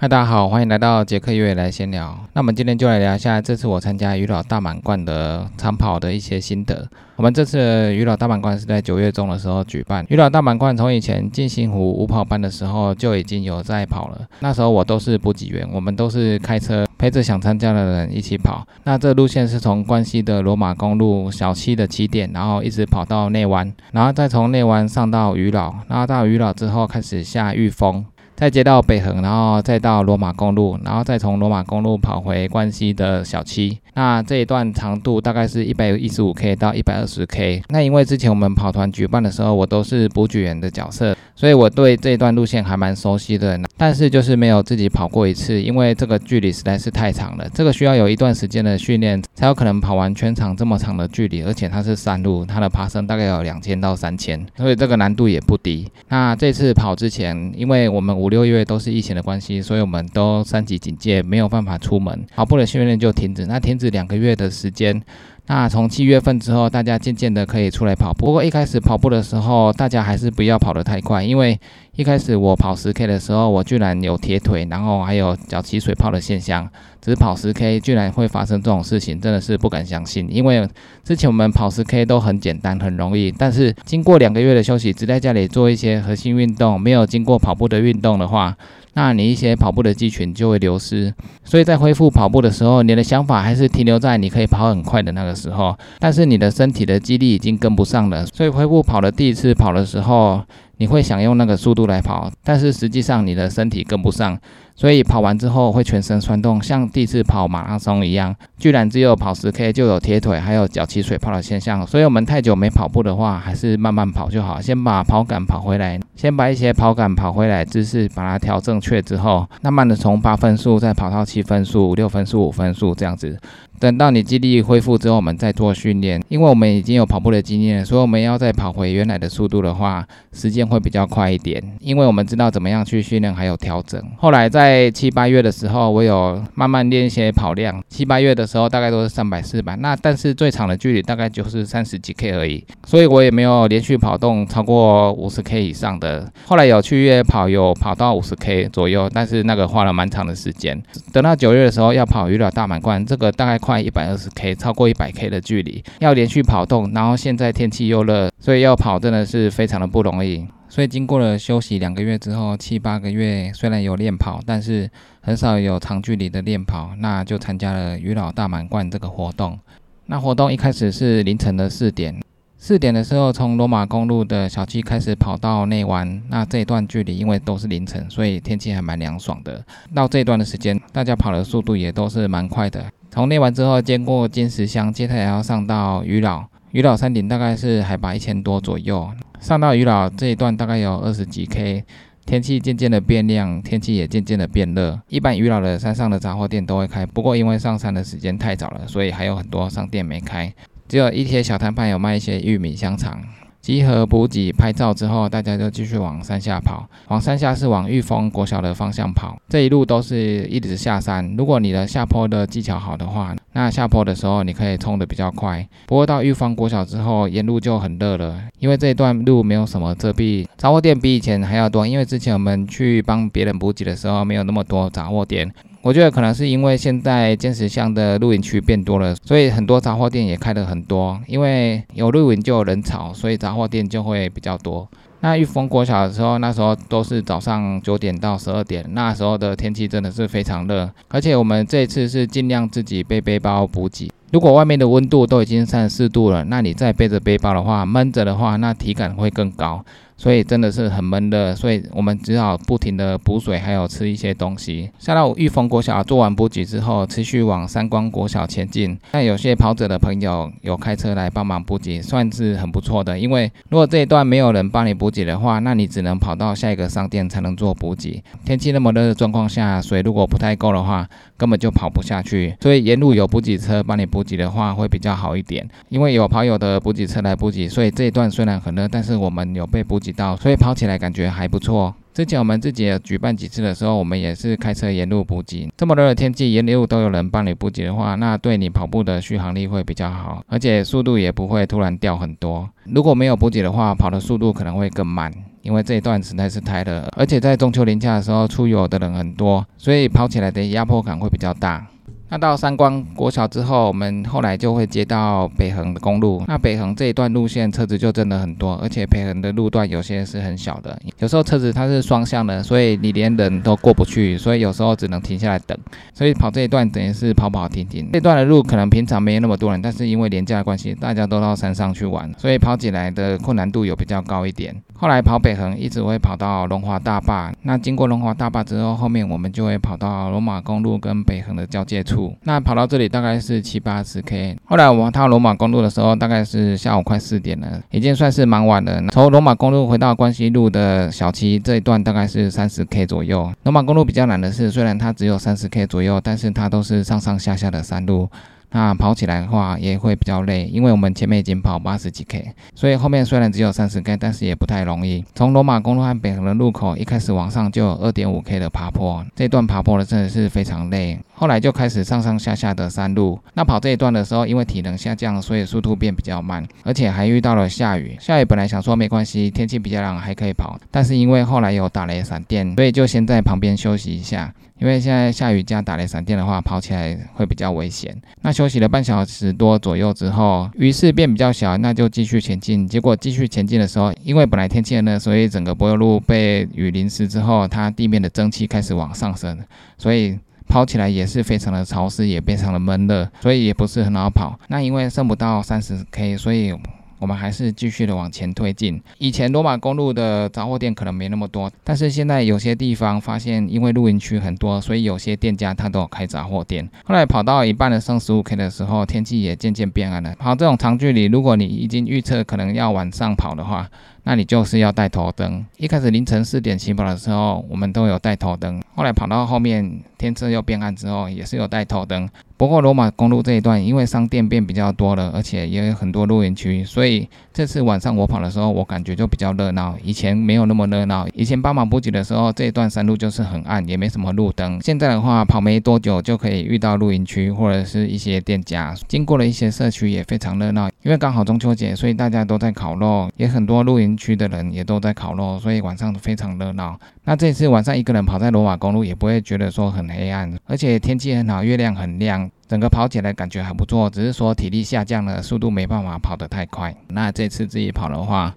[0.00, 2.16] 嗨，大家好，欢迎来到杰克越野来闲聊。
[2.32, 6.88] 那我们今天就来聊一下这次我参加鱼老大满贯的长跑的一些心得。
[7.16, 10.06] 我们这次鱼老大满贯是在九月中的时候举办。
[10.08, 14.20] 鱼老大满贯从以前进新湖五跑班的时候就已经有在跑了。
[14.38, 18.64] 那时候我都是补给员，我们都是开车陪着想参加的人一起跑。
[18.84, 28.06] 那这路线是从关西的罗马公路小七的起点，然后一直跑到内湾，然后再从内湾上到鱼老，然后到鱼老之后开始下玉峰。
[28.38, 33.76] 再接到北横，然后再到罗马公路，然后再从罗马公路跑回关西的小七。
[33.94, 37.60] 那这一段长度大概是一百一十五 K 到一百二十 K。
[37.70, 43.58] 那因为之前我们跑团举办的时候，我都是补给员的角色，所以我对这一段路线还蛮熟悉的。
[43.76, 55.90] 但是就是没有自己跑过一次，因为这个距离实在是太长了，这个需要有一段时间的训练才有可能跑完全场这么长的距离，而且它是山路，它的爬升大概有两千到三千，所以这个难度也不低。
[56.08, 63.44] 那这次跑之前，因为我们无五六月都是疫情的关系，所以我们都三级警戒，没有办法出门，跑步的训练就停止。
[63.46, 63.88] 那停止。
[63.88, 65.02] 两个月的时间，
[65.48, 68.26] 那从七月份之后，大家渐渐的可以出来跑步。
[68.26, 71.58] 不过一开始跑步的时候，大家还是不要跑得太快，因为
[71.96, 76.68] 一开始我跑十 K 的时候，我居然有铁腿，然后还有脚起水泡的现象。
[77.00, 80.28] 只跑十 K 居然会发生这种事情，真的是不敢相信。
[80.30, 80.68] 因为
[81.02, 88.54] 之前我们跑十 K 都很简单、很容易，但是经过两个月的休息，只在家里做一些核心运动，没有经过跑步的运动的话。
[88.98, 100.42] 那你一些跑步的肌群就会流失，所以在恢复跑步的时候，你的想法还是停留在你可以跑很快的那个时候，但是你的身体的肌力已经跟不上了，所以恢复跑的第一次跑的时候。
[100.80, 104.38] 你会想用那个速度来跑，但是实际上你的身体跟不上，
[104.78, 111.84] 所以跑完之后会全身酸痛，像第一次跑马拉松一样，居然只有跑十 K 就有贴腿，还有脚起水泡的现象。
[111.84, 123.36] 所以我们太久没跑步的话，还是慢慢跑就好，先把跑感跑回来，先把一些跑感跑回来，姿势把它调正确之后，慢慢的从八分速再跑到七分速、六分速、五分速这样子。
[123.80, 126.20] 等到你肌力恢复之后，我们再做训练。
[126.28, 131.62] 因为我们已经有跑步的经验，所以我们要再跑回原来的速度的话，时间会比较快一点。
[131.78, 134.02] 因为我们知道怎么样去训练，还有调整。
[134.16, 137.80] 后来在七八月的时候，我有慢慢练一些跑量。
[137.88, 146.28] 七八月的时候大概都是三百四百，那但是最长的距离大概就是三十几 K 而已，所以我也没有连续跑动超过五十 K 以上的。
[146.46, 150.82] 后来有去约跑，有跑到五十 K 左右，但是那个花了蛮长的时间。
[151.12, 153.56] 等到九月的时候要跑鱼了大满贯，这个大概。
[153.68, 160.46] 快一百二十 K，超过一百 K 的距离，要连续跑动，然后现在天气又热，所以要跑真的是非常的不容易。
[160.70, 164.90] 所以经过了休息两个月之后，七八个月虽然有练跑，但是
[165.20, 169.58] 很少有长距离的练跑，那就参加了鱼老大满贯这个活动。
[170.06, 172.18] 那活动一开始是凌晨的四点。
[172.56, 179.62] 四点的时候，从罗马公路的小区开始跑到内湾，那这一段距离因为都是凌晨，所以天气还蛮凉爽的。
[179.94, 182.84] 到这段的时间，大家跑的速度也都是蛮快的。
[183.18, 189.10] 从内完之后，经过金石乡，接下来要上到鱼老，鱼老山顶大概是海拔一千多左右。
[189.40, 191.84] 上到鱼老这一段大概有二十几 K，
[192.24, 195.00] 天气渐渐的变亮，天气也渐渐的变热。
[195.08, 200.54] 一般鱼老的山上的杂货店都会开，不过因为上山的时间太早了，所以还有很多商店没开。
[200.86, 203.20] 只有一些小摊贩有卖一些玉米、香肠。
[203.60, 206.88] 集合补给、拍照之后，大家就继续往山下跑。
[207.08, 209.36] 往山下是往玉峰国小的方向跑。
[209.48, 211.34] 这一路都是一直下山。
[211.36, 215.66] 如果你的下坡的技巧好的话，那下坡的时候你可以冲得比较快。
[215.86, 221.84] 不过到玉峰国小之后，沿路就很热了，因为这一段路没有什么遮蔽，杂货店比以前还要多。
[221.84, 225.52] 因为之前我们去帮别人补给的时候，没有那么多杂货店。
[225.82, 231.20] 我觉得可能是因为现在坚持乡的露营区变多了，所以很多杂货店也开的很多。
[231.26, 234.88] 因为有露营就有人潮，所以杂货店就会比较多。
[235.20, 240.88] 那玉峰国小的时候，那时候都是早上九点到十二点，那时候的天气真的是非常热。
[241.08, 244.10] 而且我们这次是尽量自己背背包补给。
[244.30, 249.84] 如果外面的温度都已经三十四度了，那你再背着背包的话，闷着的话，那体感会更高。
[250.18, 254.90] 所以真的是很闷的，所以我们只好不停的补水，还有吃一些东西。
[254.98, 258.98] 下到玉峰国小做完补给之后，持续往三光国小前进。
[259.12, 263.16] 那有些跑者的朋友有开车来帮忙补给，算是很不错的。
[263.16, 268.20] 因为如果这一段没有人帮你补给的话，那你只能跑到下一个商店才能做补给。
[268.44, 272.56] 天气那么热的状况下，水如果不太够的话，根本就跑不下去。
[272.60, 275.64] 所以沿路有补给车帮你补给的话，会比较好一点。
[275.90, 280.07] 因为有跑友的补给车来补给，所以这一段虽然很热，但是我们有被补给。
[280.12, 281.94] 到，所以跑起来感觉还不错。
[282.12, 285.72] 之前我们自己举办几次的时候，我们也是开车沿路补给。
[285.76, 292.68] 这么热的天气，沿路都有人帮你补给的话，那对你跑步的续航力会比较好，而且速度也不会突然掉很多。
[292.86, 295.32] 如果没有补给的话，跑的速度可能会更慢。
[295.62, 301.86] 因为这一段实在是太热，而且在中秋连假的时候出游的人很多，所以跑起来的压迫感会比较大。
[302.30, 306.42] 那到三光国小之后，我们后来就会接到北横的公路。
[306.46, 315.78] 那北横这一段路线车子就真的很多，而且北横的路段有些是很小的，有时候车子它是双向的，所以你连人都过不去，所以有时候只能停下来等。
[316.12, 318.10] 所以跑这一段等于是跑跑停停。
[318.12, 324.74] 这段的路可能平常没那么多人，但是因为廉价的关系，大家都到山上去玩，所以跑起来的困难度有比较高一点。
[325.00, 332.34] 后来跑北横一直会跑到龙华大坝，那经过龙华大坝之后，后面我们就会跑到罗马公路跟北横的交界处。
[332.42, 334.56] 那跑到这里大概是七八十 K。
[334.64, 339.00] 后来我们到罗马公路的时候，大概是下午快四点了，已经算是蛮晚了。
[339.12, 343.52] 从罗马公路回到关西路的小七这一段大概是三十 K 左右。
[343.62, 348.28] 罗马公路比较难的是，虽然它只有三十 K 左右，但是它都是上上下下的山路。
[348.70, 355.24] 那跑起来的话也会比较累，因为我们前面已经跑八十几 K，所以后面虽然只有三十 K，但是也不太容易。
[355.34, 361.18] 从罗马公路和北横的路口一开始往上就有二点五 K 的爬坡，这段爬坡的真的是非常累。
[361.34, 363.38] 后来就开始上上下下的山路。
[363.54, 368.16] 那跑这一段的时候，因为体能下降，所以速度变比较慢，而且还遇到了下雨。
[368.20, 374.52] 下雨本来想说没关系，天气比较冷还可以跑，但是因为后来有打雷闪电，所以就先在旁边休息一下。
[374.78, 378.16] 因为现在下雨加打雷闪电的话，跑起来会比较危险。
[378.42, 382.86] 那休息了半小时多左右之后，雨势变比较小，那就继续前进。
[382.86, 389.58] 结果继续前进的时候，因为本来天气热，所以整个柏油路被雨淋湿之后，它地面的蒸汽开始往上升，
[389.96, 390.38] 所以
[390.68, 394.58] 跑起来也是非常的潮湿，也非常的闷热，所以也不是很好跑。
[394.68, 396.74] 那因为剩不到三十 K，所以。
[397.18, 399.00] 我们还是继续的往前推进。
[399.18, 406.88] 以前罗马公路的杂货店可能没那么多，但是现在有些地方发现，因为露营区很多，所以有些店家他都有开杂货店。
[407.04, 410.34] 后来跑到一半的剩十五 K 的时候，天气也渐渐变暗了。
[410.38, 413.88] 跑这种长距离，如果你已经预测可能要晚上跑的话，
[414.28, 415.64] 那你就是要带头灯。
[415.78, 418.78] 一开始凌晨四点起跑的时候，我们都有带头灯。
[418.94, 422.28] 后来跑到后面天色又变暗之后，也是有带头灯。
[422.58, 427.26] 不过罗马公路这一段，因为商店变比较多了，而且也有很多露营区，所以
[427.58, 429.96] 这次晚上我跑的时候，我感觉就比较热闹。
[430.04, 434.80] 以前没有那么热闹，以前帮忙补给的时候，这一段山路就是很暗，也没什么路灯。
[434.80, 440.88] 现在的话，跑没多久就可以遇到露营区或者是一些店家，经过了一些社区也非常热闹。
[441.02, 446.96] 因为刚好中秋节，所以大家都在烤肉，也很多露营区的人也都在烤肉，所以晚上非常热闹。
[447.24, 452.48] 那这次晚上一个人跑在罗马公路，也不会觉得说很黑暗，而且天气很好，月亮很亮。
[452.68, 456.94] 整个跑起来感觉还不错，只是说体力下降了，速度没办法跑得太快。
[457.08, 458.54] 那这次自己跑的话，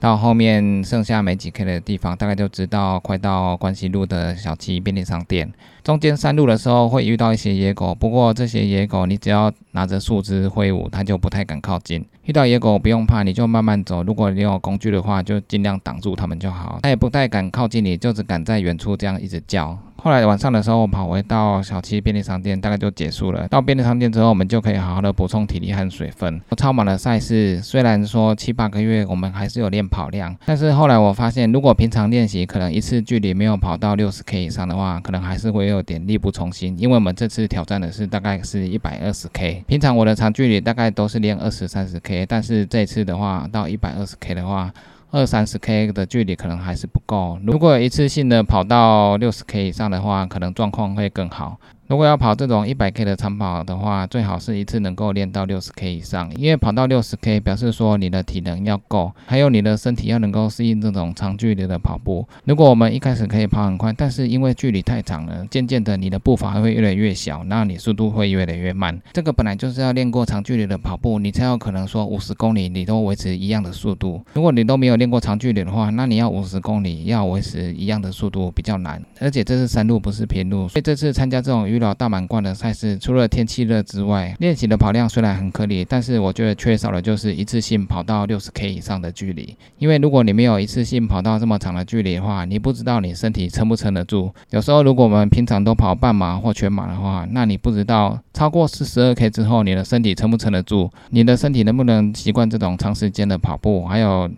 [0.00, 5.52] 到后面剩下没几 K 的地方，大概就知道快到关西路的小七便利商店。
[5.84, 12.04] 中间山路的时候会遇到一些野狗，不过这些野狗你只要拿着树枝挥舞，它就不太敢靠近。
[12.24, 14.02] 遇到野狗不用怕，你就慢慢走。
[14.02, 16.80] 如果你有工具的话，就尽量挡住它们就好。
[16.82, 19.78] 它也不太敢靠近你，就只敢在远处这样一直叫。
[20.02, 23.46] 后来晚上的时候，我跑回到小七便利商店，大概就结束了。
[23.46, 26.40] 到便利商店之后，我们就可以好好的补充体力和水分。
[26.56, 36.76] 超马的赛事虽然说七八个月我们还是有练跑量，但是后来我发现，如果平常练习可能一次距离没有跑到六十 K 以上的话，可能还是会有点力不从心。
[36.76, 44.72] 因为我们这次挑战的是大概是一百二十 K，平常我的长距离大概都是练二十三十 K，但是这次的话到一百二十 K 的话。
[45.12, 51.60] 二三十 K 的距离可能还是不够，如果一次性的跑到六十 K 以上的话，可能状况会更好。
[51.92, 62.26] 如果要跑这种一百 K 的长跑的话，最好是一次能够练到六十 K 以上，因为跑到六十 K 表示说你的体能要够，还有你的身体要能够适应这种长距离的跑步。
[62.46, 68.98] 如果我们一开始可以跑很快，但是因为距离太长了，渐渐的你的步伐会越来越小，那你速度会越来越慢。
[69.12, 74.24] 这个本来就是要练过长距离的跑步，你才有可能说五十公里你都维持一样的速度。
[74.32, 89.56] 如果你都没有练过长距离的话，那你要五十公里要维持一样的速度比较难，而且这是山路不是平路，所以这次参加这种娱大满贯的赛事，除了天气热之外，练习的跑量虽然很颗粒，但是我觉得缺少的就是一次性跑到六十 K 以上的距离。
[89.78, 94.30] 因为如果你没有一次性跑到这么长的距离的话，你不知道你身体撑不撑得住。
[94.50, 104.30] 有时候如果我们平常都跑半马或全马的话，那你不知道超过四十二 K 之后，你的身体撑不撑得住，你的身体能不能习惯这种长时间的跑步，还有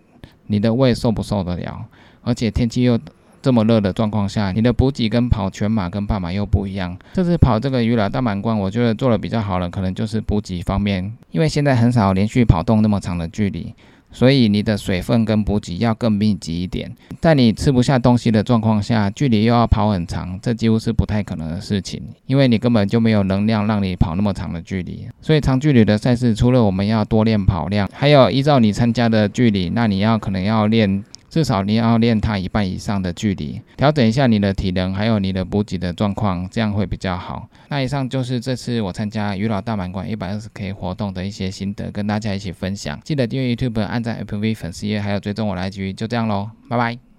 [0.47, 1.85] 你的胃受不受得了，
[2.21, 2.97] 而且天气又。
[3.45, 6.97] 这么热的状况下，你的补给跟跑全马跟半马又不一样。
[7.13, 13.71] 这次跑这个鱼老大满贯，我觉得做的比较好了，可能就是补给方面，因为现在很少连续跑动那么长的距离，
[14.11, 16.91] 所以你的水分跟补给要更密集一点。
[17.21, 25.07] 在你吃不下东西的状况下，距离又要跑很长，这几乎是不太可能的事情，因为你根本就没有能量让你跑那么长的距离。
[25.21, 31.03] 所以长距离的赛事，除了我们要多练跑量，还有依照你参加的距离，那你要可能要练。
[31.35, 37.49] 至少你要练它一半以上的距离，调整一下你的体能，还有你的补给的状况，这样会比较好。
[37.67, 42.97] 那以上就是这次我参加鱼老大满贯一百二十 K 活动的一些心得，跟大家一起分享。
[43.03, 47.14] 记得订阅 YouTube、按赞 FV 粉丝页，还有追踪我来局，就这样喽，拜拜。